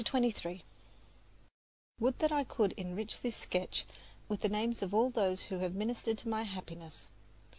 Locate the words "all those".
4.95-5.43